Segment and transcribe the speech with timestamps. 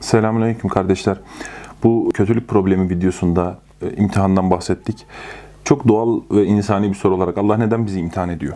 [0.00, 1.16] Selamünaleyküm kardeşler.
[1.84, 5.06] Bu kötülük problemi videosunda e, imtihandan bahsettik.
[5.64, 8.54] Çok doğal ve insani bir soru olarak Allah neden bizi imtihan ediyor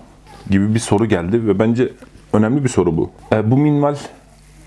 [0.50, 1.92] gibi bir soru geldi ve bence
[2.32, 3.10] önemli bir soru bu.
[3.32, 3.96] E, bu minval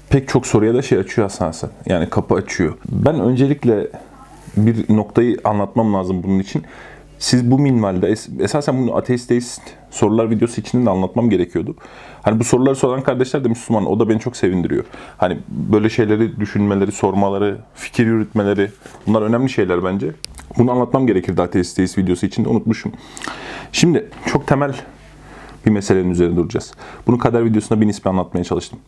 [0.10, 1.72] pek çok soruya da şey açıyor aslında.
[1.86, 2.78] Yani kapı açıyor.
[2.89, 3.88] Ben öncelikle
[4.57, 6.64] bir noktayı anlatmam lazım bunun için.
[7.20, 9.61] Siz bu minvalde es- esasen bunu ateist deist
[9.91, 11.75] sorular videosu içinde de anlatmam gerekiyordu.
[12.21, 13.86] Hani bu soruları soran kardeşler de Müslüman.
[13.86, 14.86] O da beni çok sevindiriyor.
[15.17, 18.71] Hani böyle şeyleri düşünmeleri, sormaları, fikir yürütmeleri
[19.07, 20.12] bunlar önemli şeyler bence.
[20.57, 22.91] Bunu anlatmam gerekirdi ateist deist videosu içinde unutmuşum.
[23.71, 24.76] Şimdi çok temel
[25.66, 26.73] bir meselenin üzerinde duracağız.
[27.07, 28.79] Bunu kader videosunda bir nispi anlatmaya çalıştım.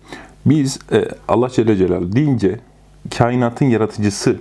[0.46, 2.60] Biz e, Allah Celle Celaluhu deyince
[3.18, 4.36] kainatın yaratıcısı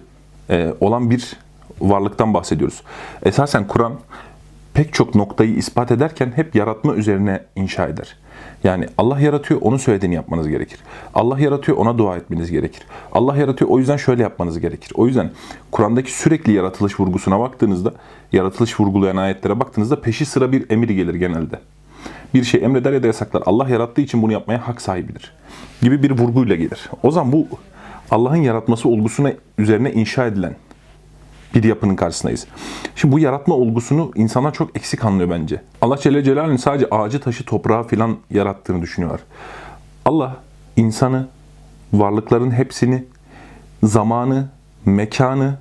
[0.50, 1.36] e, olan bir
[1.80, 2.82] varlıktan bahsediyoruz.
[3.22, 3.92] Esasen Kur'an
[4.74, 8.16] pek çok noktayı ispat ederken hep yaratma üzerine inşa eder.
[8.64, 10.80] Yani Allah yaratıyor, onun söylediğini yapmanız gerekir.
[11.14, 12.82] Allah yaratıyor, ona dua etmeniz gerekir.
[13.12, 14.92] Allah yaratıyor, o yüzden şöyle yapmanız gerekir.
[14.94, 15.30] O yüzden
[15.72, 17.92] Kur'an'daki sürekli yaratılış vurgusuna baktığınızda,
[18.32, 21.60] yaratılış vurgulayan ayetlere baktığınızda peşi sıra bir emir gelir genelde.
[22.34, 23.42] Bir şey emreder ya da yasaklar.
[23.46, 25.32] Allah yarattığı için bunu yapmaya hak sahibidir.
[25.82, 26.90] Gibi bir vurguyla gelir.
[27.02, 27.46] O zaman bu
[28.10, 30.56] Allah'ın yaratması olgusuna üzerine inşa edilen
[31.54, 32.46] bir yapının karşısındayız.
[32.96, 35.62] Şimdi bu yaratma olgusunu insanlar çok eksik anlıyor bence.
[35.80, 39.20] Allah Celle Celaluhu'nun sadece ağacı, taşı, toprağı filan yarattığını düşünüyorlar.
[40.04, 40.36] Allah
[40.76, 41.28] insanı,
[41.92, 43.04] varlıkların hepsini,
[43.82, 44.48] zamanı,
[44.84, 45.54] mekanı,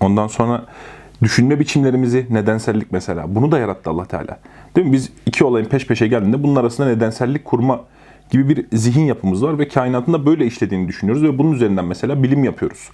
[0.00, 0.64] ondan sonra
[1.22, 3.34] düşünme biçimlerimizi, nedensellik mesela.
[3.34, 4.38] Bunu da yarattı Allah Teala.
[4.76, 4.92] Değil mi?
[4.92, 7.80] Biz iki olayın peş peşe geldiğinde bunun arasında nedensellik kurma
[8.30, 12.22] gibi bir zihin yapımız var ve kainatın da böyle işlediğini düşünüyoruz ve bunun üzerinden mesela
[12.22, 12.90] bilim yapıyoruz.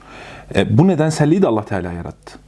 [0.55, 2.39] E, bu nedenselliği de Allah Teala yarattı.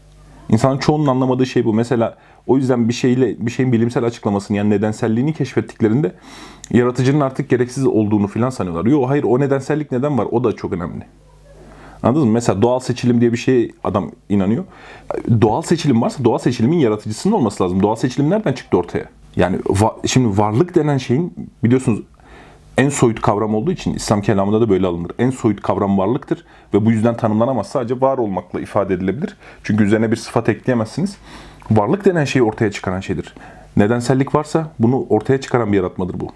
[0.49, 1.75] İnsanın çoğunun anlamadığı şey bu.
[1.75, 6.13] Mesela o yüzden bir şeyle bir şeyin bilimsel açıklamasını yani nedenselliğini keşfettiklerinde
[6.71, 8.87] yaratıcının artık gereksiz olduğunu filan sanıyorlar.
[8.87, 10.27] Yok hayır o nedensellik neden var?
[10.31, 11.05] O da çok önemli.
[12.03, 12.33] Anladınız mı?
[12.33, 14.65] Mesela doğal seçilim diye bir şey adam inanıyor.
[15.41, 17.83] Doğal seçilim varsa doğal seçilimin yaratıcısının olması lazım.
[17.83, 19.05] Doğal seçilim nereden çıktı ortaya?
[19.37, 22.01] Yani va- şimdi varlık denen şeyin biliyorsunuz
[22.79, 25.12] en soyut kavram olduğu için İslam kelamında da böyle alınır.
[25.18, 27.67] En soyut kavram varlıktır ve bu yüzden tanımlanamaz.
[27.67, 29.36] Sadece var olmakla ifade edilebilir.
[29.62, 31.17] Çünkü üzerine bir sıfat ekleyemezsiniz.
[31.70, 33.34] Varlık denen şeyi ortaya çıkaran şeydir.
[33.77, 36.29] Nedensellik varsa bunu ortaya çıkaran bir yaratmadır bu.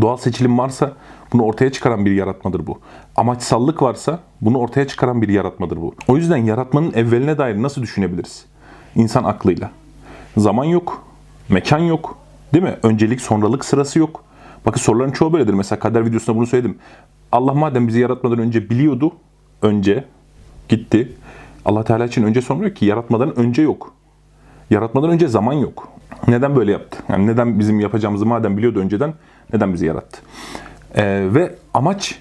[0.00, 0.92] Doğal seçilim varsa
[1.32, 2.78] bunu ortaya çıkaran bir yaratmadır bu.
[3.16, 5.94] Amaçsallık varsa bunu ortaya çıkaran bir yaratmadır bu.
[6.08, 8.44] O yüzden yaratmanın evveline dair nasıl düşünebiliriz?
[8.94, 9.70] İnsan aklıyla.
[10.36, 11.02] Zaman yok,
[11.48, 12.18] mekan yok,
[12.54, 12.76] değil mi?
[12.82, 14.24] Öncelik sonralık sırası yok.
[14.66, 15.54] Bakın soruların çoğu böyledir.
[15.54, 16.78] Mesela kader videosunda bunu söyledim.
[17.32, 19.12] Allah madem bizi yaratmadan önce biliyordu,
[19.62, 20.04] önce
[20.68, 21.12] gitti.
[21.64, 23.94] Allah Teala için önce sonra yok ki yaratmadan önce yok.
[24.70, 25.88] Yaratmadan önce zaman yok.
[26.28, 26.98] Neden böyle yaptı?
[27.08, 29.14] Yani neden bizim yapacağımızı madem biliyordu önceden
[29.52, 30.20] neden bizi yarattı?
[30.94, 32.18] Ee, ve amaç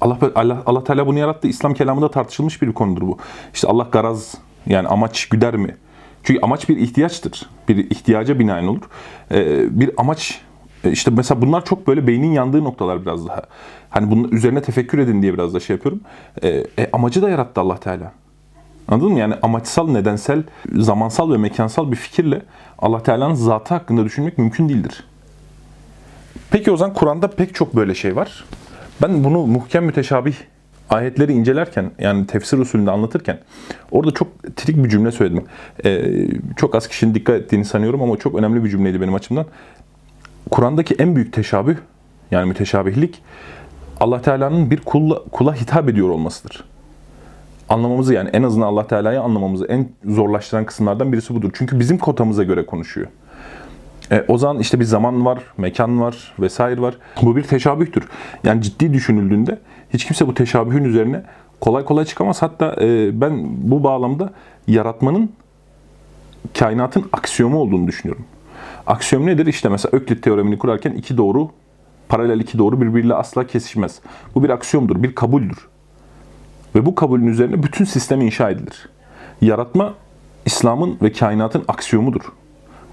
[0.00, 1.48] Allah, Allah Allah Teala bunu yarattı.
[1.48, 3.18] İslam kelamında tartışılmış bir konudur bu.
[3.54, 4.34] İşte Allah garaz
[4.66, 5.76] yani amaç güder mi?
[6.22, 7.50] Çünkü amaç bir ihtiyaçtır.
[7.68, 8.82] Bir ihtiyaca binaen olur.
[9.30, 10.40] Ee, bir amaç
[10.84, 13.42] işte mesela bunlar çok böyle beynin yandığı noktalar biraz daha.
[13.90, 16.00] Hani bunun üzerine tefekkür edin diye biraz da şey yapıyorum.
[16.42, 16.48] Ee,
[16.78, 18.12] e, amacı da yarattı Allah Teala.
[18.88, 19.18] Anladın mı?
[19.18, 20.42] Yani amaçsal, nedensel,
[20.74, 22.42] zamansal ve mekansal bir fikirle
[22.78, 25.04] Allah Teala'nın zatı hakkında düşünmek mümkün değildir.
[26.50, 28.44] Peki o zaman Kur'an'da pek çok böyle şey var.
[29.02, 30.34] Ben bunu muhkem müteşabih
[30.90, 33.38] ayetleri incelerken yani tefsir usulünde anlatırken
[33.90, 35.44] orada çok trik bir cümle söyledim.
[35.84, 36.26] Ee,
[36.56, 39.46] çok az kişinin dikkat ettiğini sanıyorum ama çok önemli bir cümleydi benim açımdan.
[40.50, 41.76] Kur'an'daki en büyük teşabüh
[42.30, 43.22] yani müteşabihlik
[44.00, 46.64] Allah Teala'nın bir kula, kula hitap ediyor olmasıdır.
[47.68, 51.50] Anlamamızı yani en azından Allah Teala'yı anlamamızı en zorlaştıran kısımlardan birisi budur.
[51.54, 53.06] Çünkü bizim kotamıza göre konuşuyor.
[54.10, 56.94] E, o zaman işte bir zaman var, mekan var vesaire var.
[57.22, 58.08] Bu bir teşabühtür.
[58.44, 59.58] Yani ciddi düşünüldüğünde
[59.94, 61.22] hiç kimse bu teşabühün üzerine
[61.60, 62.42] kolay kolay çıkamaz.
[62.42, 63.32] Hatta e, ben
[63.70, 64.32] bu bağlamda
[64.66, 65.30] yaratmanın
[66.58, 68.24] kainatın aksiyomu olduğunu düşünüyorum.
[68.86, 69.46] Aksiyom nedir?
[69.46, 71.50] İşte mesela Öklit teoremini kurarken iki doğru,
[72.08, 74.00] paralel iki doğru birbiriyle asla kesişmez.
[74.34, 75.68] Bu bir aksiyomdur, bir kabuldür.
[76.74, 78.88] Ve bu kabulün üzerine bütün sistem inşa edilir.
[79.40, 79.94] Yaratma
[80.46, 82.22] İslam'ın ve kainatın aksiyomudur.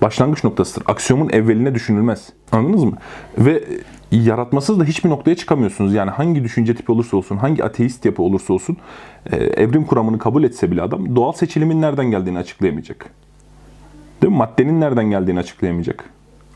[0.01, 0.83] Başlangıç noktasıdır.
[0.87, 2.29] Aksiyomun evveline düşünülmez.
[2.51, 2.93] Anladınız mı?
[3.37, 3.63] Ve
[4.11, 5.93] yaratmasız da hiçbir noktaya çıkamıyorsunuz.
[5.93, 8.77] Yani hangi düşünce tipi olursa olsun, hangi ateist yapı olursa olsun,
[9.31, 13.09] e, evrim kuramını kabul etse bile adam doğal seçilimin nereden geldiğini açıklayamayacak.
[14.21, 14.37] Değil mi?
[14.37, 16.03] Maddenin nereden geldiğini açıklayamayacak.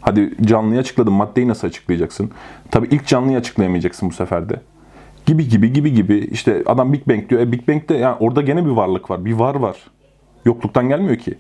[0.02, 2.32] Hadi canlıyı açıkladın, maddeyi nasıl açıklayacaksın?
[2.72, 4.62] Tabii ilk canlıyı açıklayamayacaksın bu sefer de.
[5.26, 6.18] Gibi gibi gibi gibi.
[6.18, 7.42] İşte adam Big Bang diyor.
[7.42, 9.26] E Big Bang'de yani orada gene bir varlık var.
[9.26, 9.78] Bir var var.
[10.46, 11.38] Yokluktan gelmiyor ki.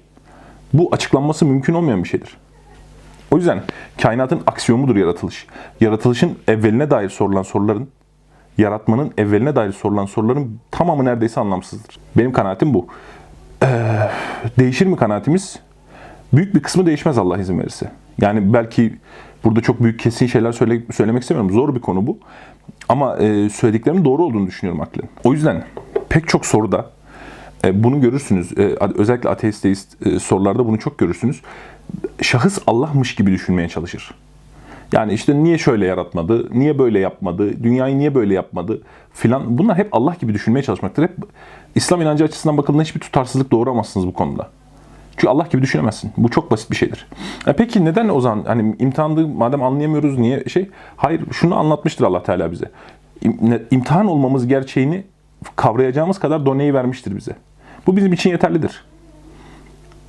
[0.73, 2.37] Bu açıklanması mümkün olmayan bir şeydir.
[3.31, 3.61] O yüzden
[4.01, 5.47] kainatın aksiyomudur yaratılış.
[5.81, 7.89] Yaratılışın evveline dair sorulan soruların
[8.57, 11.97] yaratmanın evveline dair sorulan soruların tamamı neredeyse anlamsızdır.
[12.17, 12.87] Benim kanaatim bu.
[13.63, 13.67] Ee,
[14.59, 15.59] değişir mi kanaatimiz?
[16.33, 17.91] Büyük bir kısmı değişmez Allah izin verirse.
[18.21, 18.93] Yani belki
[19.43, 21.51] burada çok büyük kesin şeyler söyle, söylemek istemiyorum.
[21.51, 22.17] Zor bir konu bu.
[22.89, 25.09] Ama e, söylediklerimin doğru olduğunu düşünüyorum aklen.
[25.23, 25.63] O yüzden
[26.09, 26.89] pek çok soruda
[27.65, 28.57] e, bunu görürsünüz.
[28.57, 31.41] E, özellikle ateist, deist e, sorularda bunu çok görürsünüz.
[32.21, 34.11] Şahıs Allah'mış gibi düşünmeye çalışır.
[34.91, 38.81] Yani işte niye şöyle yaratmadı, niye böyle yapmadı, dünyayı niye böyle yapmadı
[39.13, 39.57] filan.
[39.57, 41.03] Bunlar hep Allah gibi düşünmeye çalışmaktır.
[41.03, 41.11] Hep
[41.75, 44.49] İslam inancı açısından bakıldığında hiçbir tutarsızlık doğuramazsınız bu konuda.
[45.17, 46.11] Çünkü Allah gibi düşünemezsin.
[46.17, 47.07] Bu çok basit bir şeydir.
[47.47, 50.69] E peki neden o zaman hani imtihanda madem anlayamıyoruz niye şey?
[50.97, 52.71] Hayır şunu anlatmıştır Allah Teala bize.
[53.23, 55.03] İm- İmtihan olmamız gerçeğini
[55.55, 57.35] kavrayacağımız kadar doneyi vermiştir bize.
[57.87, 58.83] Bu bizim için yeterlidir.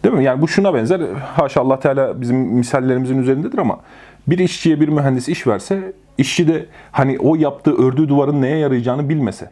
[0.05, 0.25] Değil mi?
[0.25, 1.01] Yani bu şuna benzer.
[1.37, 3.81] Haşa Allah Teala bizim misallerimizin üzerindedir ama
[4.27, 9.09] bir işçiye bir mühendis iş verse, işçi de hani o yaptığı ördüğü duvarın neye yarayacağını
[9.09, 9.51] bilmese.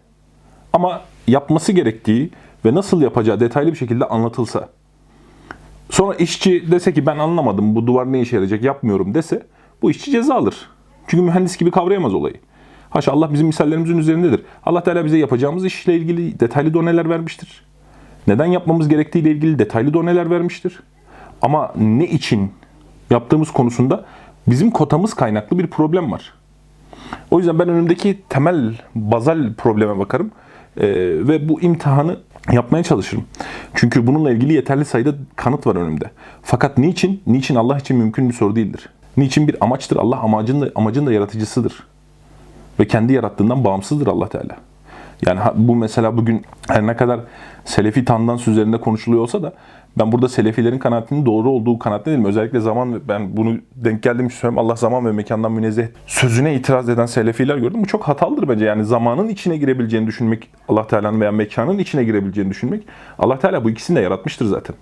[0.73, 2.31] Ama yapması gerektiği
[2.65, 4.69] ve nasıl yapacağı detaylı bir şekilde anlatılsa.
[5.93, 9.47] Sonra işçi dese ki ben anlamadım bu duvar ne işe yarayacak yapmıyorum dese
[9.83, 10.69] bu işçi ceza alır.
[11.07, 12.35] Çünkü mühendis gibi kavrayamaz olayı.
[12.91, 14.43] Haşa Allah bizim misallerimizin üzerindedir.
[14.67, 17.65] Allah Teala bize yapacağımız işle ilgili detaylı doneler vermiştir.
[18.27, 20.81] Neden yapmamız gerektiğiyle ilgili detaylı doneler vermiştir.
[21.43, 22.53] Ama ne için
[23.11, 24.05] yaptığımız konusunda
[24.47, 26.33] bizim kotamız kaynaklı bir problem var.
[27.31, 30.31] O yüzden ben önümdeki temel, bazal probleme bakarım
[30.77, 30.87] ee,
[31.29, 32.17] ve bu imtihanı
[32.53, 33.25] yapmaya çalışırım.
[33.83, 36.11] Çünkü bununla ilgili yeterli sayıda kanıt var önümde.
[36.43, 37.23] Fakat niçin?
[37.27, 38.89] Niçin Allah için mümkün bir soru değildir.
[39.17, 39.97] Niçin bir amaçtır?
[39.97, 41.87] Allah amacın da, amacın da yaratıcısıdır.
[42.81, 44.57] Ve kendi yarattığından bağımsızdır Allah Teala.
[45.27, 47.21] Yani bu mesela bugün her ne kadar
[47.65, 49.53] Selefi tandans üzerinde konuşuluyor olsa da
[49.99, 52.25] ben burada Selefilerin kanaatinin doğru olduğu kanaatinde değilim.
[52.25, 54.67] Özellikle zaman ben bunu denk geldiğim için söylüyorum.
[54.67, 57.83] Allah zaman ve mekandan münezzeh sözüne itiraz eden Selefiler gördüm.
[57.83, 58.65] Bu çok hatalıdır bence.
[58.65, 62.83] Yani zamanın içine girebileceğini düşünmek, Allah Teala'nın veya mekanın içine girebileceğini düşünmek.
[63.19, 64.77] Allah Teala bu ikisini de yaratmıştır zaten.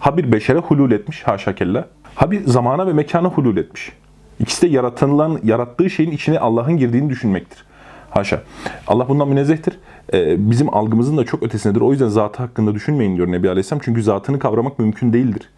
[0.00, 1.88] Ha bir beşere hulul etmiş haşa kella.
[2.14, 3.92] Ha bir zamana ve mekana hulul etmiş.
[4.40, 7.64] İkisi de yaratılan, yarattığı şeyin içine Allah'ın girdiğini düşünmektir.
[8.18, 8.42] Haşa.
[8.86, 9.78] Allah bundan münezzehtir.
[10.12, 11.80] Ee, bizim algımızın da çok ötesindedir.
[11.80, 13.80] O yüzden zatı hakkında düşünmeyin diyor Nebi Aleyhisselam.
[13.84, 15.50] Çünkü zatını kavramak mümkün değildir.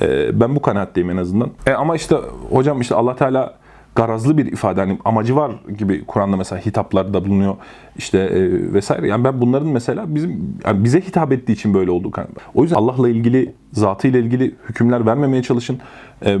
[0.00, 1.50] Ee, ben bu kanaatteyim en azından.
[1.66, 2.16] E, ama işte
[2.50, 3.54] hocam işte Allah Teala
[3.94, 7.56] garazlı bir ifade hani amacı var gibi Kur'an'da mesela hitaplarda bulunuyor
[7.96, 9.08] işte e, vesaire.
[9.08, 12.36] Yani ben bunların mesela bizim yani bize hitap ettiği için böyle olduğu kanaatim.
[12.54, 15.78] O yüzden Allah'la ilgili zatıyla ilgili hükümler vermemeye çalışın
[16.24, 16.38] e,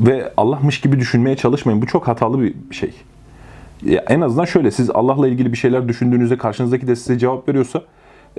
[0.00, 1.82] ve Allah'mış gibi düşünmeye çalışmayın.
[1.82, 2.90] Bu çok hatalı bir şey
[3.86, 7.82] en azından şöyle siz Allah'la ilgili bir şeyler düşündüğünüzde karşınızdaki de size cevap veriyorsa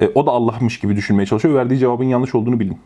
[0.02, 1.56] e, o da Allah'mış gibi düşünmeye çalışıyor.
[1.56, 2.78] Verdiği cevabın yanlış olduğunu bilin.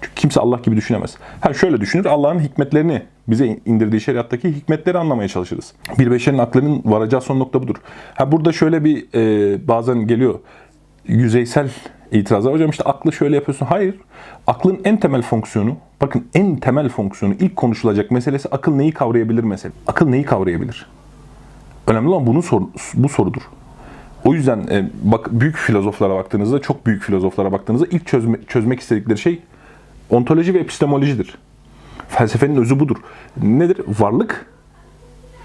[0.00, 1.16] Çünkü kimse Allah gibi düşünemez.
[1.40, 5.74] Ha şöyle düşünür Allah'ın hikmetlerini bize indirdiği şeriattaki hikmetleri anlamaya çalışırız.
[5.98, 7.76] Bir beşerin aklının varacağı son nokta budur.
[8.14, 10.38] Ha burada şöyle bir e, bazen geliyor
[11.06, 11.70] yüzeysel
[12.12, 12.52] itirazlar.
[12.52, 13.66] Hocam işte aklı şöyle yapıyorsun.
[13.66, 13.94] Hayır.
[14.46, 19.72] Aklın en temel fonksiyonu, bakın en temel fonksiyonu ilk konuşulacak meselesi akıl neyi kavrayabilir mesele.
[19.86, 20.86] Akıl neyi kavrayabilir?
[21.86, 22.62] Önemli olan bunun sor,
[22.94, 23.42] bu sorudur.
[24.24, 29.18] O yüzden e, bak büyük filozoflara baktığınızda, çok büyük filozoflara baktığınızda ilk çözme, çözmek istedikleri
[29.18, 29.42] şey
[30.10, 31.38] ontoloji ve epistemolojidir.
[32.08, 32.96] Felsefenin özü budur.
[33.42, 33.80] Nedir?
[34.00, 34.46] Varlık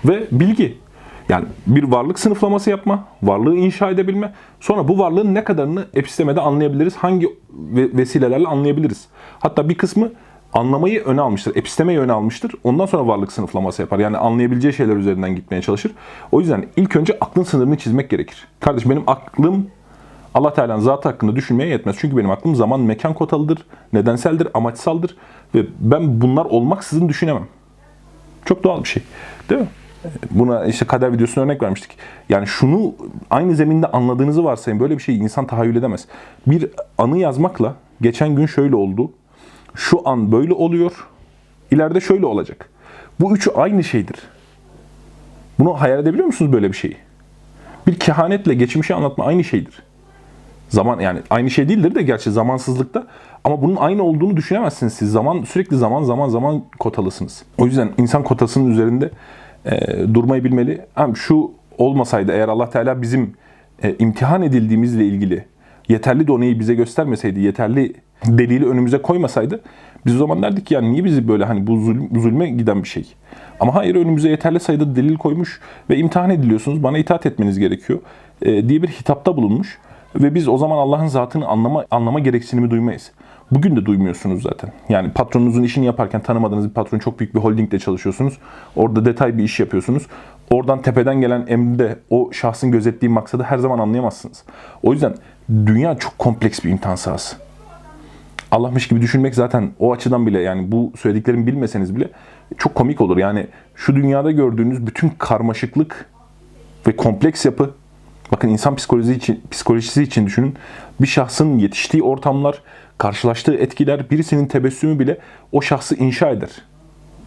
[0.05, 0.77] ve bilgi.
[1.29, 6.95] Yani bir varlık sınıflaması yapma, varlığı inşa edebilme, sonra bu varlığın ne kadarını epistemede anlayabiliriz,
[6.95, 7.29] hangi
[7.73, 9.07] vesilelerle anlayabiliriz.
[9.39, 10.11] Hatta bir kısmı
[10.53, 11.55] anlamayı öne almıştır.
[11.55, 12.51] Epistemeyi öne almıştır.
[12.63, 13.99] Ondan sonra varlık sınıflaması yapar.
[13.99, 15.91] Yani anlayabileceği şeyler üzerinden gitmeye çalışır.
[16.31, 18.47] O yüzden ilk önce aklın sınırını çizmek gerekir.
[18.59, 19.67] Kardeş benim aklım
[20.33, 21.95] Allah Teala'nın zatı hakkında düşünmeye yetmez.
[21.99, 25.17] Çünkü benim aklım zaman mekan kotalıdır, nedenseldir, amaçsaldır
[25.55, 27.47] ve ben bunlar olmaksızın düşünemem.
[28.45, 29.03] Çok doğal bir şey.
[29.49, 29.67] Değil mi?
[30.31, 31.91] Buna işte kader videosuna örnek vermiştik.
[32.29, 32.93] Yani şunu
[33.29, 34.79] aynı zeminde anladığınızı varsayın.
[34.79, 36.07] Böyle bir şeyi insan tahayyül edemez.
[36.47, 39.11] Bir anı yazmakla geçen gün şöyle oldu
[39.75, 41.07] şu an böyle oluyor,
[41.71, 42.69] ileride şöyle olacak.
[43.19, 44.15] Bu üçü aynı şeydir.
[45.59, 46.97] Bunu hayal edebiliyor musunuz böyle bir şeyi?
[47.87, 49.83] Bir kehanetle geçmişi anlatma aynı şeydir.
[50.69, 53.07] Zaman yani aynı şey değildir de gerçi zamansızlıkta
[53.43, 55.11] ama bunun aynı olduğunu düşünemezsiniz siz.
[55.11, 57.43] Zaman sürekli zaman zaman zaman kotalısınız.
[57.57, 59.11] O yüzden insan kotasının üzerinde
[59.65, 60.85] e, durmayı bilmeli.
[60.95, 63.33] Hem şu olmasaydı eğer Allah Teala bizim
[63.83, 65.45] e, imtihan edildiğimizle ilgili
[65.89, 67.93] yeterli doneyi bize göstermeseydi, yeterli
[68.25, 69.61] delili önümüze koymasaydı
[70.05, 72.87] biz o zaman derdik ki yani niye bizi böyle hani bu zulm, zulme giden bir
[72.87, 73.13] şey.
[73.59, 77.99] Ama hayır önümüze yeterli sayıda delil koymuş ve imtihan ediliyorsunuz bana itaat etmeniz gerekiyor
[78.41, 79.77] e, diye bir hitapta bulunmuş.
[80.15, 83.11] Ve biz o zaman Allah'ın zatını anlama, anlama gereksinimi duymayız.
[83.51, 84.71] Bugün de duymuyorsunuz zaten.
[84.89, 88.37] Yani patronunuzun işini yaparken tanımadığınız bir patron çok büyük bir holdingde çalışıyorsunuz.
[88.75, 90.07] Orada detay bir iş yapıyorsunuz.
[90.49, 94.43] Oradan tepeden gelen emrinde o şahsın gözettiği maksadı her zaman anlayamazsınız.
[94.83, 95.15] O yüzden
[95.49, 97.35] dünya çok kompleks bir imtihan sahası.
[98.51, 102.09] Allah'mış gibi düşünmek zaten o açıdan bile yani bu söylediklerimi bilmeseniz bile
[102.57, 103.17] çok komik olur.
[103.17, 106.05] Yani şu dünyada gördüğünüz bütün karmaşıklık
[106.87, 107.73] ve kompleks yapı
[108.31, 110.55] bakın insan psikolojisi için, psikolojisi için düşünün.
[111.01, 112.61] Bir şahsın yetiştiği ortamlar,
[112.97, 115.17] karşılaştığı etkiler, birisinin tebessümü bile
[115.51, 116.49] o şahsı inşa eder.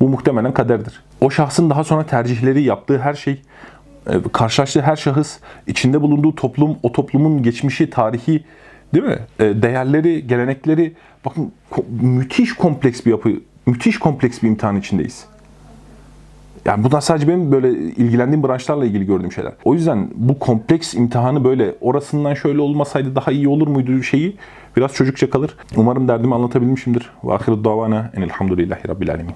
[0.03, 1.03] Bu muhtemelen kaderdir.
[1.21, 3.43] O şahsın daha sonra tercihleri, yaptığı her şey,
[4.07, 8.45] e, karşılaştığı her şahıs, içinde bulunduğu toplum, o toplumun geçmişi, tarihi,
[8.95, 9.19] değil mi?
[9.41, 10.93] E, Değerleri, gelenekleri,
[11.25, 11.53] bakın
[12.01, 13.31] müthiş kompleks bir yapı,
[13.67, 15.25] müthiş kompleks bir imtihan içindeyiz.
[16.65, 19.53] Yani bunlar sadece benim böyle ilgilendiğim branşlarla ilgili gördüğüm şeyler.
[19.65, 24.37] O yüzden bu kompleks imtihanı böyle orasından şöyle olmasaydı daha iyi olur muydu şeyi
[24.77, 25.57] biraz çocukça kalır.
[25.77, 27.11] Umarım derdimi anlatabilmişimdir.
[27.25, 29.31] Ve ahiru davana enelhamdülillahi rabbil alemin.